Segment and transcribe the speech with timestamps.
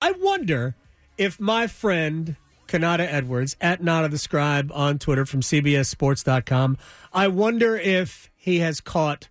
[0.00, 0.74] I wonder
[1.18, 6.78] if my friend Kanata Edwards at Nata the Scribe on Twitter from CBSSports.com,
[7.12, 9.28] I wonder if he has caught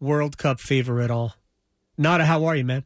[0.00, 1.34] World Cup fever at all.
[1.98, 2.84] Nata, how are you, man?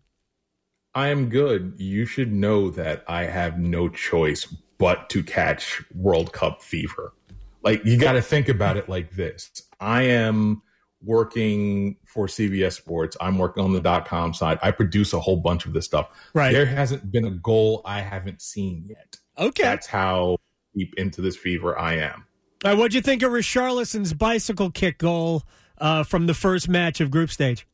[0.94, 1.74] I am good.
[1.76, 4.44] You should know that I have no choice
[4.78, 7.12] but to catch World Cup fever.
[7.62, 10.62] Like, you got to think about it like this I am
[11.04, 13.16] working for CBS Sports.
[13.20, 14.58] I'm working on the dot com side.
[14.62, 16.08] I produce a whole bunch of this stuff.
[16.34, 16.52] Right.
[16.52, 19.16] There hasn't been a goal I haven't seen yet.
[19.38, 19.62] Okay.
[19.62, 20.36] That's how
[20.74, 22.26] deep into this fever I am.
[22.64, 25.42] All right, what'd you think of Richarlison's bicycle kick goal
[25.78, 27.66] uh, from the first match of group stage?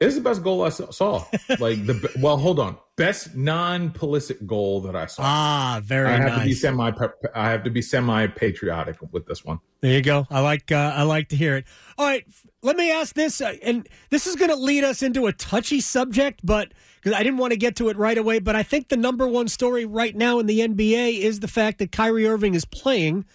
[0.00, 1.24] It's the best goal I saw.
[1.58, 5.22] like the well, hold on, best non-Pulisic goal that I saw.
[5.24, 6.08] Ah, very.
[6.08, 6.38] I have nice.
[6.40, 6.92] to be semi.
[7.34, 9.60] I have to be semi-patriotic with this one.
[9.80, 10.26] There you go.
[10.30, 10.70] I like.
[10.72, 11.64] Uh, I like to hear it.
[11.96, 12.24] All right,
[12.62, 15.80] let me ask this, uh, and this is going to lead us into a touchy
[15.80, 18.88] subject, but because I didn't want to get to it right away, but I think
[18.88, 22.54] the number one story right now in the NBA is the fact that Kyrie Irving
[22.54, 23.26] is playing.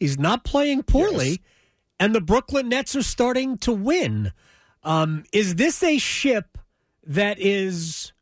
[0.00, 1.38] He's not playing poorly, yes.
[2.00, 4.32] and the Brooklyn Nets are starting to win.
[4.82, 6.58] Um, is this a ship
[7.06, 8.12] that is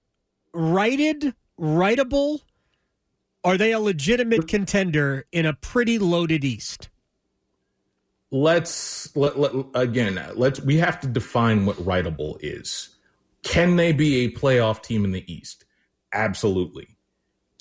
[0.53, 2.41] righted, writable?
[3.45, 6.89] Are they a legitimate contender in a pretty loaded East?
[8.33, 10.21] Let's let, let, again.
[10.35, 12.97] Let's we have to define what writable is.
[13.45, 15.65] Can they be a playoff team in the East?
[16.13, 16.97] Absolutely.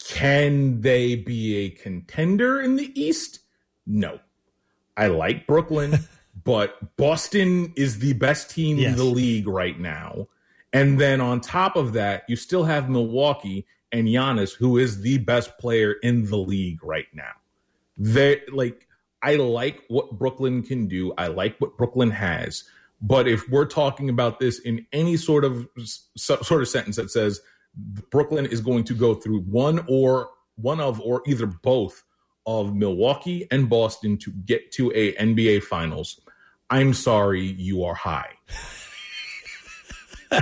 [0.07, 3.39] Can they be a contender in the East?
[3.85, 4.19] No.
[4.97, 5.99] I like Brooklyn.
[6.43, 8.91] but Boston is the best team yes.
[8.91, 10.27] in the league right now.
[10.73, 15.19] And then on top of that, you still have Milwaukee and Giannis, who is the
[15.19, 17.31] best player in the league right now.
[17.97, 18.87] They like
[19.23, 21.13] I like what Brooklyn can do.
[21.17, 22.65] I like what Brooklyn has.
[23.01, 25.67] But if we're talking about this in any sort of
[26.15, 27.41] sort of sentence that says
[28.11, 32.03] Brooklyn is going to go through one or one of or either both
[32.45, 36.19] of Milwaukee and Boston to get to a NBA finals,
[36.69, 38.31] I'm sorry, you are high.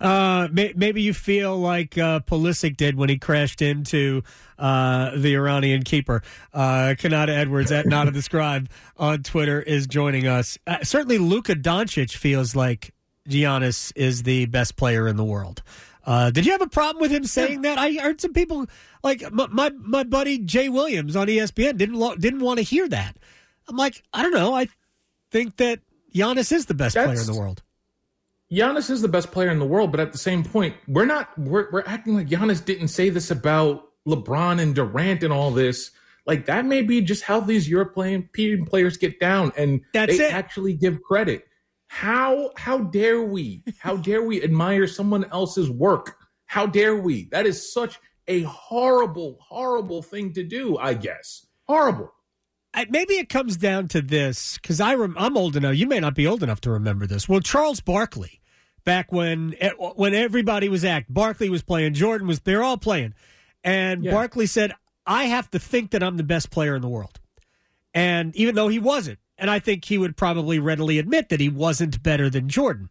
[0.00, 4.22] uh, may, maybe you feel like uh, Pulisic did when he crashed into
[4.58, 6.22] uh, the Iranian keeper.
[6.52, 10.58] Uh, Kanata Edwards at Nata the Scribe on Twitter is joining us.
[10.66, 12.94] Uh, certainly, Luka Doncic feels like
[13.28, 15.62] Giannis is the best player in the world.
[16.04, 17.78] Uh, did you have a problem with him saying that?
[17.78, 18.66] I heard some people
[19.02, 22.88] like my my, my buddy Jay Williams on ESPN didn't lo- didn't want to hear
[22.88, 23.16] that.
[23.68, 24.54] I'm like, I don't know.
[24.54, 24.68] I
[25.30, 25.80] think that
[26.14, 27.62] Giannis is the best That's, player in the world.
[28.50, 31.36] Giannis is the best player in the world, but at the same point, we're not
[31.38, 35.90] we're we're acting like Giannis didn't say this about LeBron and Durant and all this.
[36.26, 38.28] Like that may be just how these European
[38.66, 40.32] players get down, and That's they it.
[40.32, 41.46] actually give credit.
[41.88, 43.62] How how dare we?
[43.78, 46.16] How dare we admire someone else's work?
[46.46, 47.28] How dare we?
[47.32, 47.98] That is such
[48.28, 50.78] a horrible, horrible thing to do.
[50.78, 52.12] I guess horrible
[52.90, 55.76] maybe it comes down to this because I rem- I'm old enough.
[55.76, 57.28] You may not be old enough to remember this.
[57.28, 58.40] Well, Charles Barkley,
[58.84, 59.54] back when
[59.94, 63.14] when everybody was act, Barkley was playing, Jordan was, they're all playing,
[63.64, 64.12] and yeah.
[64.12, 64.72] Barkley said,
[65.06, 67.20] "I have to think that I'm the best player in the world,"
[67.94, 71.48] and even though he wasn't, and I think he would probably readily admit that he
[71.48, 72.90] wasn't better than Jordan,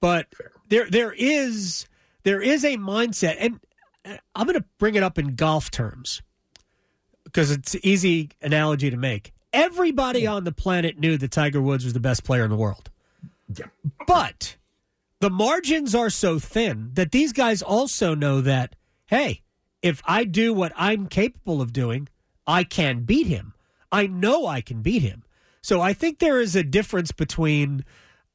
[0.00, 0.26] but
[0.68, 1.86] there there is
[2.24, 3.60] there is a mindset, and
[4.04, 6.22] eh, I'm going to bring it up in golf terms
[7.34, 9.32] because it's an easy analogy to make.
[9.52, 10.34] Everybody yeah.
[10.34, 12.90] on the planet knew that Tiger Woods was the best player in the world.
[13.54, 13.66] Yeah.
[14.06, 14.56] But
[15.20, 19.42] the margins are so thin that these guys also know that, hey,
[19.82, 22.08] if I do what I'm capable of doing,
[22.46, 23.54] I can beat him.
[23.90, 25.24] I know I can beat him.
[25.60, 27.84] So I think there is a difference between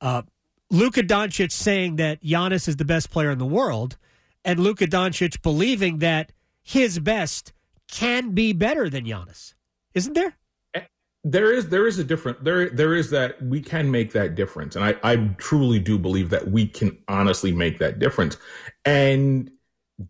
[0.02, 0.24] uh,
[0.70, 3.98] Luka Doncic saying that Giannis is the best player in the world
[4.44, 6.32] and Luka Doncic believing that
[6.62, 7.54] his best
[7.92, 9.54] can be better than Giannis,
[9.94, 10.36] isn't there?
[10.76, 10.82] Eh,
[11.24, 14.76] there is there is a different there there is that we can make that difference,
[14.76, 18.38] and I I truly do believe that we can honestly make that difference,
[18.86, 19.50] and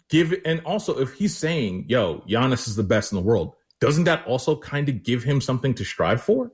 [0.09, 4.03] give and also if he's saying yo Giannis is the best in the world, doesn't
[4.03, 6.51] that also kind of give him something to strive for?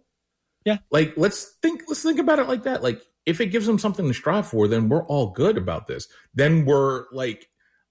[0.66, 2.82] Yeah, like let's think let's think about it like that.
[2.84, 6.08] Like if it gives him something to strive for, then we're all good about this.
[6.34, 7.48] Then we're like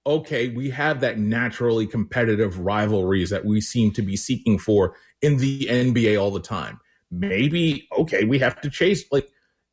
[0.07, 5.39] okay, we have that naturally competitive rivalries that we seem to be seeking for in
[5.39, 6.81] the NBA all the time.
[7.11, 9.29] Maybe, okay, we have to chase like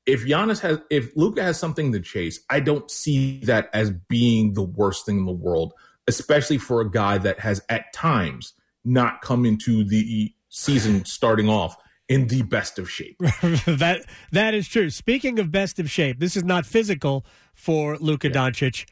[0.06, 4.54] if Giannis has if Luka has something to chase, I don't see that as being
[4.54, 5.74] the worst thing in the world,
[6.07, 8.54] especially for a guy that has at times
[8.84, 11.77] not come into the season starting off
[12.07, 13.18] in the best of shape.
[13.19, 14.89] that that is true.
[14.89, 18.34] Speaking of best of shape, this is not physical for Luka yeah.
[18.34, 18.86] Doncic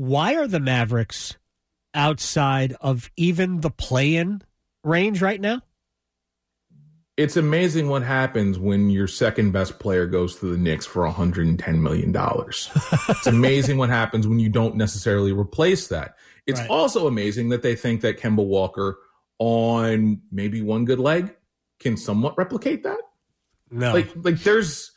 [0.00, 1.36] why are the Mavericks
[1.92, 4.40] outside of even the play-in
[4.82, 5.60] range right now?
[7.18, 11.82] It's amazing what happens when your second best player goes to the Knicks for 110
[11.82, 12.70] million dollars.
[13.10, 16.16] it's amazing what happens when you don't necessarily replace that.
[16.46, 16.70] It's right.
[16.70, 18.96] also amazing that they think that Kemba Walker
[19.38, 21.36] on maybe one good leg
[21.78, 23.00] can somewhat replicate that.
[23.70, 23.92] No.
[23.92, 24.92] Like like there's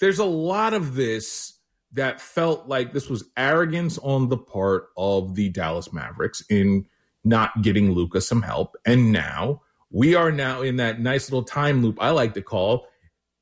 [0.00, 1.55] there's a lot of this
[1.96, 6.86] that felt like this was arrogance on the part of the Dallas Mavericks in
[7.24, 8.76] not getting Luka some help.
[8.86, 12.86] And now we are now in that nice little time loop I like to call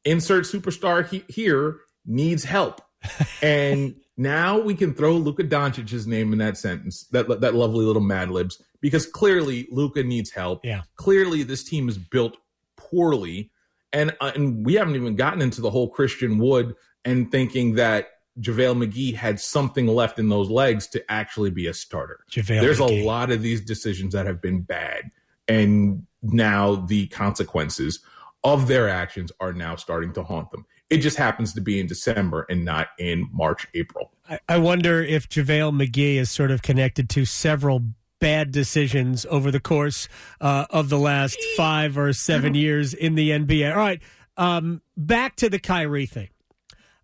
[0.04, 2.80] insert superstar he- here needs help.
[3.42, 8.02] and now we can throw Luka Doncic's name in that sentence, that that lovely little
[8.02, 10.64] Mad Libs, because clearly Luka needs help.
[10.64, 10.82] Yeah.
[10.96, 12.36] Clearly this team is built
[12.76, 13.50] poorly,
[13.92, 16.74] and uh, and we haven't even gotten into the whole Christian Wood
[17.04, 18.08] and thinking that
[18.40, 22.24] JaVale McGee had something left in those legs to actually be a starter.
[22.30, 23.02] JaVale There's McGee.
[23.02, 25.10] a lot of these decisions that have been bad,
[25.46, 28.00] and now the consequences
[28.42, 30.66] of their actions are now starting to haunt them.
[30.90, 34.12] It just happens to be in December and not in March, April.
[34.28, 37.82] I, I wonder if JaVale McGee is sort of connected to several
[38.20, 40.08] bad decisions over the course
[40.40, 43.70] uh, of the last five or seven years in the NBA.
[43.70, 44.02] All right,
[44.36, 46.28] um, back to the Kyrie thing.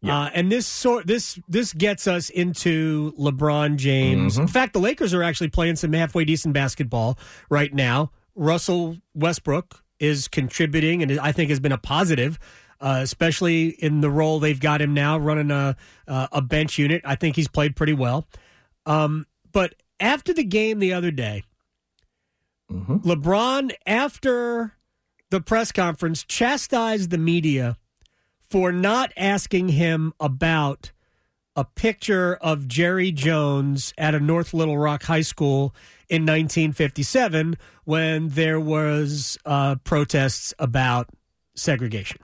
[0.03, 0.19] Yeah.
[0.19, 4.35] Uh, and this sort this this gets us into LeBron James.
[4.35, 4.43] Mm-hmm.
[4.43, 7.19] In fact, the Lakers are actually playing some halfway decent basketball
[7.51, 8.11] right now.
[8.35, 12.39] Russell Westbrook is contributing, and I think has been a positive,
[12.81, 15.77] uh, especially in the role they've got him now running a
[16.09, 17.03] uh, a bench unit.
[17.05, 18.27] I think he's played pretty well.
[18.87, 21.43] Um, but after the game the other day,
[22.73, 22.97] mm-hmm.
[22.97, 24.77] LeBron after
[25.31, 27.77] the press conference chastised the media
[28.51, 30.91] for not asking him about
[31.55, 35.75] a picture of Jerry Jones at a North Little Rock High School
[36.09, 41.09] in 1957 when there was uh, protests about
[41.55, 42.19] segregation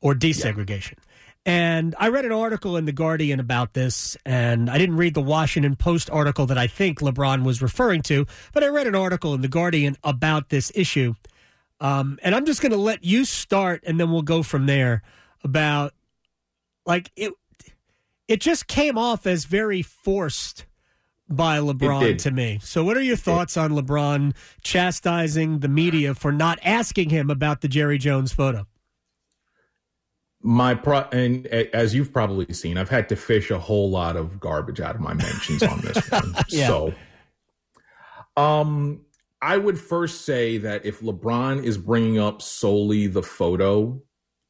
[0.00, 0.92] or desegregation.
[0.92, 1.04] Yeah.
[1.44, 5.20] And I read an article in The Guardian about this, and I didn't read the
[5.20, 9.34] Washington Post article that I think LeBron was referring to, but I read an article
[9.34, 11.14] in The Guardian about this issue.
[11.80, 15.02] Um, and I'm just going to let you start, and then we'll go from there
[15.44, 15.94] about
[16.86, 17.32] like it.
[18.28, 20.64] It just came off as very forced
[21.28, 22.60] by LeBron to me.
[22.62, 27.60] So, what are your thoughts on LeBron chastising the media for not asking him about
[27.60, 28.66] the Jerry Jones photo?
[30.42, 34.40] my pro and as you've probably seen i've had to fish a whole lot of
[34.40, 36.66] garbage out of my mentions on this one yeah.
[36.66, 36.92] so
[38.36, 39.00] um
[39.40, 44.00] i would first say that if lebron is bringing up solely the photo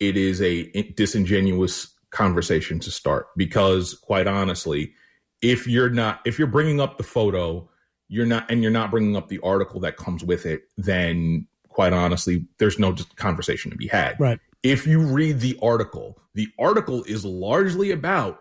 [0.03, 0.65] it is a
[0.95, 4.93] disingenuous conversation to start because quite honestly
[5.41, 7.67] if you're not if you're bringing up the photo
[8.09, 11.95] you're not and you're not bringing up the article that comes with it then quite
[11.95, 17.03] honestly there's no conversation to be had right if you read the article, the article
[17.05, 18.41] is largely about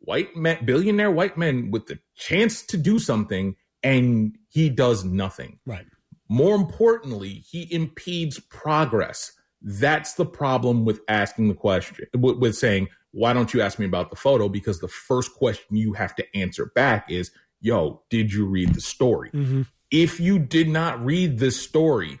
[0.00, 5.60] white men, billionaire white men with the chance to do something, and he does nothing.
[5.64, 5.86] Right.
[6.28, 9.32] More importantly, he impedes progress.
[9.62, 14.10] That's the problem with asking the question, with, saying, why don't you ask me about
[14.10, 14.48] the photo?
[14.48, 17.30] Because the first question you have to answer back is,
[17.60, 19.30] yo, did you read the story?
[19.30, 19.62] Mm-hmm.
[19.90, 22.18] If you did not read this story,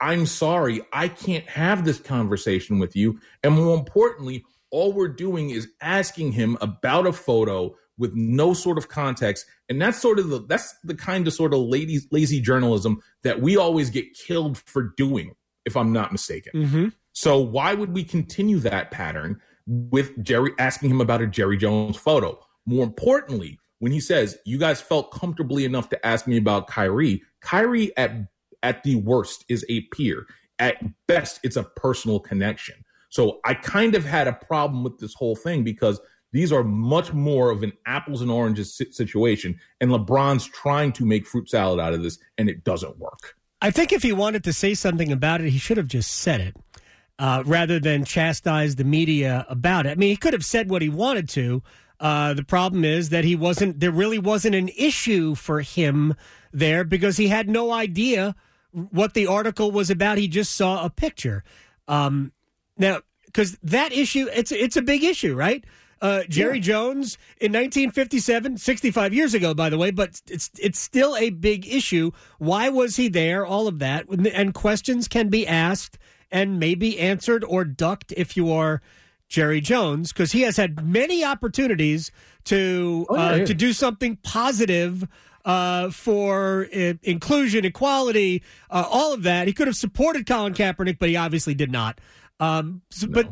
[0.00, 3.20] I'm sorry, I can't have this conversation with you.
[3.42, 8.76] And more importantly, all we're doing is asking him about a photo with no sort
[8.76, 9.46] of context.
[9.68, 13.40] And that's sort of the that's the kind of sort of lazy lazy journalism that
[13.40, 16.52] we always get killed for doing, if I'm not mistaken.
[16.54, 16.88] Mm-hmm.
[17.12, 21.96] So why would we continue that pattern with Jerry asking him about a Jerry Jones
[21.96, 22.38] photo?
[22.66, 27.22] More importantly, when he says, You guys felt comfortably enough to ask me about Kyrie,
[27.40, 28.28] Kyrie at
[28.64, 30.26] at the worst is a peer.
[30.58, 32.76] At best, it's a personal connection.
[33.10, 36.00] So I kind of had a problem with this whole thing because
[36.32, 39.60] these are much more of an apples and oranges situation.
[39.80, 43.36] And LeBron's trying to make fruit salad out of this, and it doesn't work.
[43.64, 46.38] I think if he wanted to say something about it, he should have just said
[46.42, 46.56] it.
[47.18, 49.90] Uh, rather than chastise the media about it.
[49.90, 51.62] I mean, he could have said what he wanted to.
[52.00, 53.80] Uh, the problem is that he wasn't.
[53.80, 56.14] There really wasn't an issue for him
[56.52, 58.34] there because he had no idea
[58.72, 60.18] what the article was about.
[60.18, 61.44] He just saw a picture.
[61.86, 62.32] Um,
[62.76, 65.64] now, because that issue, it's it's a big issue, right?
[66.04, 66.62] Uh, Jerry yeah.
[66.62, 71.66] Jones in 1957, 65 years ago, by the way, but it's it's still a big
[71.66, 72.10] issue.
[72.38, 73.46] Why was he there?
[73.46, 75.96] All of that, and questions can be asked
[76.30, 78.82] and maybe answered or ducked if you are
[79.28, 82.10] Jerry Jones because he has had many opportunities
[82.44, 83.44] to Oh, yeah, uh, yeah.
[83.46, 85.08] to do something positive
[85.46, 89.46] uh, for uh, inclusion, equality, uh, all of that.
[89.46, 91.98] He could have supported Colin Kaepernick, but he obviously did not.
[92.40, 93.30] Um, so- But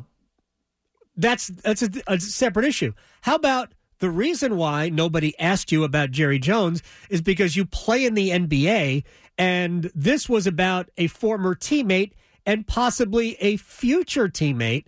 [1.17, 2.93] that's that's a, a separate issue.
[3.23, 8.05] How about the reason why nobody asked you about Jerry Jones is because you play
[8.05, 9.05] in the NBA,
[9.39, 12.13] and this was about a former teammate
[12.45, 14.87] and possibly a future teammate,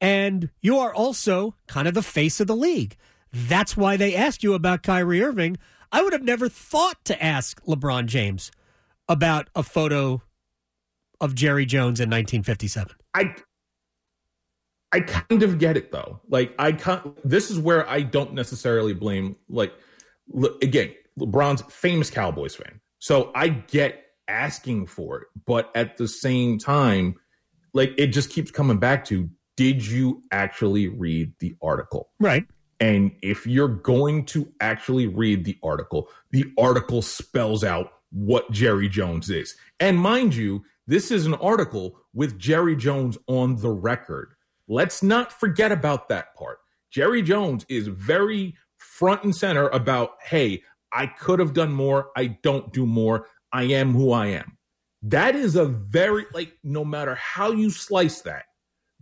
[0.00, 2.96] and you are also kind of the face of the league.
[3.32, 5.56] That's why they asked you about Kyrie Irving.
[5.92, 8.50] I would have never thought to ask LeBron James
[9.08, 10.22] about a photo
[11.20, 12.92] of Jerry Jones in 1957.
[13.14, 13.34] I
[14.92, 16.20] I kind of get it though.
[16.28, 19.72] Like I can this is where I don't necessarily blame like
[20.28, 22.80] le- again, LeBron's famous Cowboys fan.
[22.98, 27.16] So I get asking for it, but at the same time
[27.72, 32.10] like it just keeps coming back to did you actually read the article?
[32.18, 32.46] Right.
[32.80, 38.88] And if you're going to actually read the article, the article spells out what Jerry
[38.88, 39.54] Jones is.
[39.78, 44.34] And mind you, this is an article with Jerry Jones on the record.
[44.70, 46.58] Let's not forget about that part.
[46.92, 50.62] Jerry Jones is very front and center about, hey,
[50.92, 52.10] I could have done more.
[52.16, 53.26] I don't do more.
[53.52, 54.56] I am who I am.
[55.02, 58.44] That is a very, like, no matter how you slice that,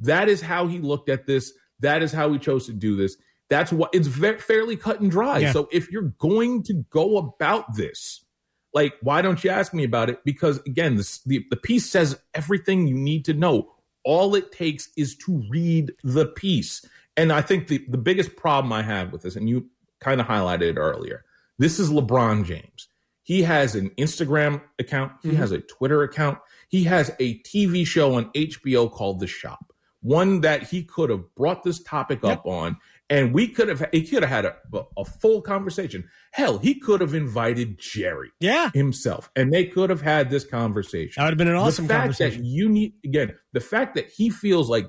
[0.01, 1.53] that is how he looked at this.
[1.81, 3.19] That is how he chose to do this.
[3.51, 4.09] That's what it's
[4.43, 5.39] fairly cut and dry.
[5.39, 5.53] Yeah.
[5.53, 8.25] So if you're going to go about this,
[8.73, 10.21] like, why don't you ask me about it?
[10.25, 13.75] Because again, this, the, the piece says everything you need to know.
[14.09, 16.83] All it takes is to read the piece.
[17.15, 19.67] And I think the, the biggest problem I have with this, and you
[20.01, 21.27] kind of highlighted it earlier,
[21.59, 22.89] this is LeBron James.
[23.23, 25.37] He has an Instagram account, he mm-hmm.
[25.37, 26.39] has a Twitter account,
[26.71, 31.35] he has a TV show on HBO called The Shop, one that he could have
[31.35, 32.79] brought this topic up on,
[33.11, 34.57] and we could have he could have had a,
[34.97, 36.09] a full conversation.
[36.33, 38.71] Hell, he could have invited Jerry Yeah.
[38.75, 41.95] himself, and they could have had this conversation That would have been an awesome the
[41.95, 42.43] fact conversation.
[42.43, 44.87] that you need again the fact that he feels like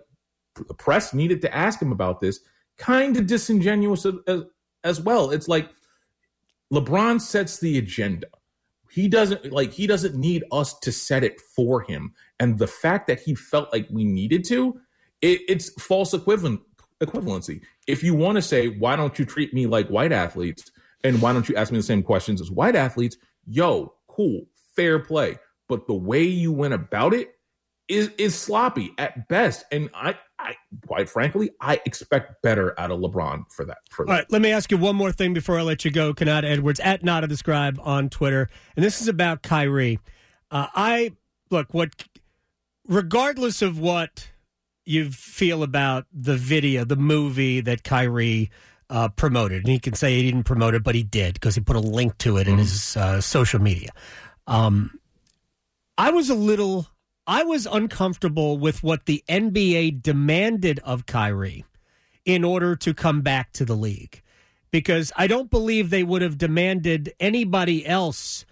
[0.67, 2.39] the press needed to ask him about this
[2.77, 4.43] kind of disingenuous as,
[4.83, 5.69] as, well it's like
[6.73, 8.27] lebron sets the agenda
[8.89, 13.07] he doesn't like he doesn't need us to set it for him and the fact
[13.07, 14.79] that he felt like we needed to
[15.21, 16.61] it, it's false equivalent
[17.01, 17.61] equivalency.
[17.87, 20.71] If you want to say why don't you treat me like white athletes?
[21.03, 23.17] and why don't you ask me the same questions as white athletes?
[23.45, 25.37] Yo cool fair play.
[25.67, 27.35] But the way you went about it
[27.87, 29.65] is is sloppy at best.
[29.71, 30.55] And i i
[30.87, 34.41] quite frankly i expect better out of lebron for that for All that right, let
[34.41, 36.13] me ask you one more thing before I let you go.
[36.13, 39.99] Kanata Edwards at Nata the Scribe on Twitter, and this is about Kyrie.
[40.51, 41.13] Uh, I
[41.51, 42.05] look what,
[42.87, 44.29] regardless of what
[44.89, 48.49] you feel about the video, the movie that Kyrie
[48.89, 51.61] uh, promoted, and he can say he didn't promote it, but he did because he
[51.61, 53.91] put a link to it in his uh, social media.
[54.47, 54.99] Um,
[55.95, 56.87] I was a little,
[57.27, 61.65] I was uncomfortable with what the NBA demanded of Kyrie
[62.25, 64.23] in order to come back to the league
[64.71, 68.43] because I don't believe they would have demanded anybody else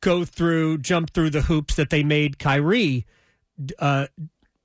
[0.00, 3.04] go through, jump through the hoops that they made Kyrie
[3.78, 4.06] uh,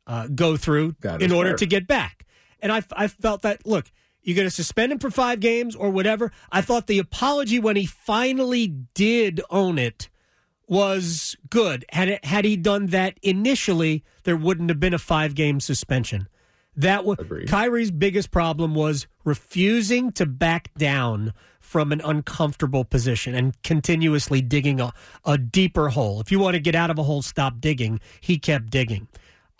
[0.07, 1.57] uh, go through That in order fair.
[1.57, 2.25] to get back.
[2.61, 3.91] And I, I felt that, look,
[4.21, 6.31] you're going to suspend him for five games or whatever.
[6.51, 10.09] I thought the apology when he finally did own it
[10.67, 11.85] was good.
[11.91, 16.27] Had it, had he done that initially, there wouldn't have been a five game suspension.
[16.75, 17.49] That was Agreed.
[17.49, 24.79] Kyrie's biggest problem was refusing to back down from an uncomfortable position and continuously digging
[24.79, 24.93] a,
[25.25, 26.21] a deeper hole.
[26.21, 27.99] If you want to get out of a hole, stop digging.
[28.21, 29.07] He kept digging.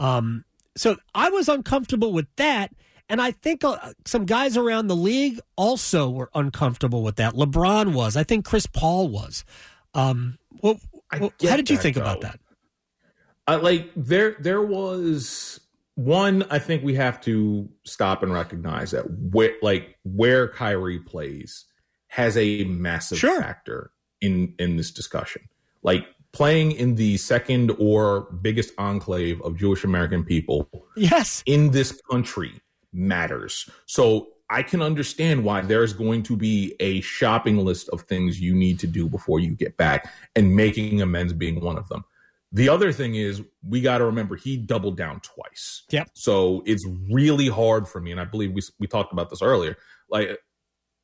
[0.01, 2.73] Um, so I was uncomfortable with that.
[3.07, 7.33] And I think uh, some guys around the league also were uncomfortable with that.
[7.33, 8.15] LeBron was.
[8.15, 9.43] I think Chris Paul was.
[9.93, 10.79] Um, well,
[11.19, 12.39] well, how did you think about that?
[13.47, 15.59] I like there there was
[15.95, 21.65] one I think we have to stop and recognize that where like where Kyrie plays
[22.07, 23.41] has a massive Sure.
[23.41, 23.91] factor
[24.21, 25.41] in in this discussion.
[25.83, 31.43] Like playing in the second or biggest enclave of Jewish American people Yes.
[31.45, 32.53] in this country
[32.93, 33.69] matters.
[33.85, 38.53] So I can understand why there's going to be a shopping list of things you
[38.53, 42.03] need to do before you get back, and making amends being one of them.
[42.51, 45.83] The other thing is we got to remember he doubled down twice.
[45.89, 46.09] Yep.
[46.13, 49.77] So it's really hard for me, and I believe we we talked about this earlier.
[50.09, 50.37] Like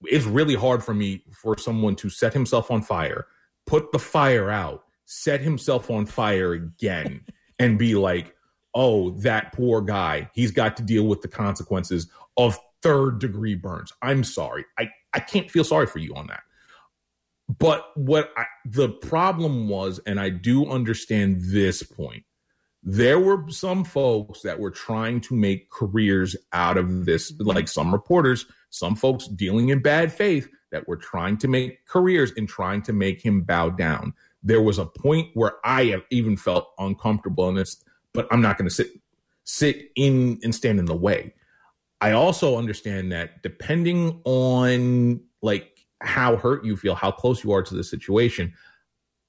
[0.04, 3.28] it's really hard for me for someone to set himself on fire,
[3.66, 7.22] put the fire out, set himself on fire again,
[7.60, 8.36] and be like,
[8.76, 13.92] oh, that poor guy, he's got to deal with the consequences of third degree burns.
[14.04, 14.66] I'm sorry.
[14.78, 16.44] I, I can't feel sorry for you on that.
[17.58, 22.24] But what I, the problem was, and I do understand this point,
[22.84, 27.92] there were some folks that were trying to make careers out of this, like some
[27.92, 32.82] reporters, some folks dealing in bad faith that were trying to make careers and trying
[32.84, 34.14] to make him bow down.
[34.44, 38.58] There was a point where I have even felt uncomfortable in this, but I'm not
[38.58, 38.90] going to sit
[39.44, 41.34] sit in and stand in the way.
[42.02, 47.64] I also understand that depending on like how hurt you feel, how close you are
[47.64, 48.54] to the situation,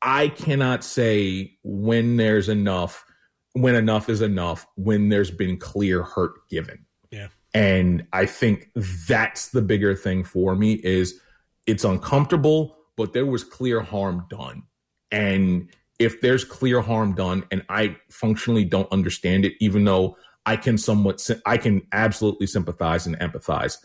[0.03, 3.05] I cannot say when there's enough,
[3.53, 6.85] when enough is enough, when there's been clear hurt given.
[7.11, 7.29] Yeah.
[7.55, 8.71] And I think
[9.09, 11.21] that's the bigger thing for me is
[11.67, 14.65] it's uncomfortable, but there was clear harm done.
[15.11, 20.57] And if there's clear harm done and I functionally don't understand it, even though I
[20.57, 23.79] can somewhat, I can absolutely sympathize and empathize.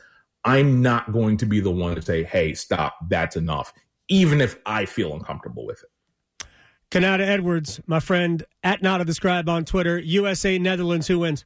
[0.46, 3.74] I'm not going to be the one to say, hey, stop, that's enough,
[4.10, 6.48] even if I feel uncomfortable with it.
[6.92, 11.46] Kanata Edwards, my friend, at Not of the Scribe on Twitter, USA, Netherlands, who wins?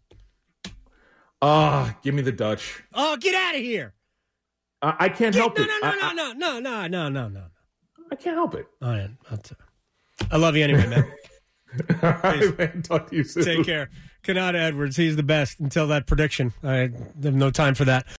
[1.42, 2.84] Ah, uh, give me the Dutch.
[2.94, 3.94] Oh, get out of here.
[4.82, 5.68] Uh, I can't get, help no, it.
[5.68, 7.44] No, no, I, no, no, no, no, no, no,
[8.12, 8.68] I can't help it.
[8.82, 9.10] All right.
[10.32, 11.06] I love you anyway, man.
[12.02, 12.82] All right, man.
[12.82, 13.44] Talk to you soon.
[13.44, 13.90] Take care.
[14.24, 16.54] Kanata Edwards, he's the best until that prediction.
[16.64, 18.08] I have no time for that.